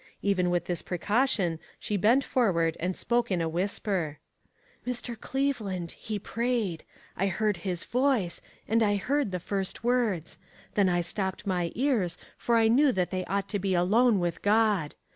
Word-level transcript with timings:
Even 0.23 0.49
with 0.49 0.65
this 0.65 0.81
precaution 0.81 1.59
she 1.77 1.95
bent 1.95 2.23
forward 2.23 2.75
and 2.79 2.97
spoke 2.97 3.29
in 3.29 3.39
a 3.39 3.47
whisper: 3.47 4.17
"Mr. 4.83 5.15
Cleveland, 5.15 5.91
he 5.91 6.17
prayed. 6.17 6.83
I 7.15 7.27
heard 7.27 7.57
his 7.57 7.83
voice, 7.83 8.41
and 8.67 8.81
I 8.81 8.95
heard 8.95 9.29
the 9.29 9.39
first 9.39 9.83
words; 9.83 10.39
then 10.73 10.89
I 10.89 11.01
stopped 11.01 11.45
my 11.45 11.71
ears 11.75 12.17
for 12.35 12.55
I 12.55 12.67
knew 12.67 12.91
that 12.91 13.11
they 13.11 13.25
ought 13.25 13.47
to 13.49 13.59
be 13.59 13.75
alone 13.75 14.17
with 14.19 14.41
God. 14.41 14.95